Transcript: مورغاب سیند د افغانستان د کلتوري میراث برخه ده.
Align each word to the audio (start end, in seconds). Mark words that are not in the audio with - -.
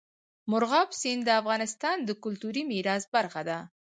مورغاب 0.49 0.89
سیند 1.01 1.21
د 1.25 1.29
افغانستان 1.41 1.97
د 2.03 2.09
کلتوري 2.23 2.63
میراث 2.71 3.03
برخه 3.15 3.41
ده. 3.49 3.59